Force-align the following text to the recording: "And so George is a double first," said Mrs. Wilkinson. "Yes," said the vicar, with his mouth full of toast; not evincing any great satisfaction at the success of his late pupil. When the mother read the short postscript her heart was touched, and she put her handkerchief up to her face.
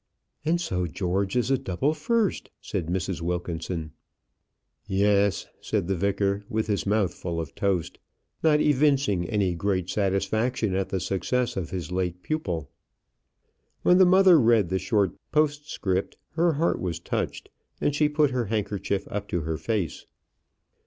"And 0.43 0.59
so 0.59 0.87
George 0.87 1.35
is 1.35 1.51
a 1.51 1.59
double 1.59 1.93
first," 1.93 2.49
said 2.59 2.87
Mrs. 2.87 3.21
Wilkinson. 3.21 3.91
"Yes," 4.87 5.45
said 5.59 5.87
the 5.87 5.95
vicar, 5.95 6.43
with 6.49 6.65
his 6.65 6.87
mouth 6.87 7.13
full 7.13 7.39
of 7.39 7.53
toast; 7.53 7.99
not 8.41 8.59
evincing 8.59 9.29
any 9.29 9.53
great 9.53 9.91
satisfaction 9.91 10.73
at 10.73 10.89
the 10.89 10.99
success 10.99 11.55
of 11.55 11.69
his 11.69 11.91
late 11.91 12.23
pupil. 12.23 12.71
When 13.83 13.99
the 13.99 14.07
mother 14.07 14.39
read 14.39 14.69
the 14.69 14.79
short 14.79 15.15
postscript 15.31 16.17
her 16.31 16.53
heart 16.53 16.81
was 16.81 16.99
touched, 16.99 17.49
and 17.79 17.93
she 17.93 18.09
put 18.09 18.31
her 18.31 18.45
handkerchief 18.45 19.07
up 19.07 19.27
to 19.27 19.41
her 19.41 19.57
face. 19.59 20.07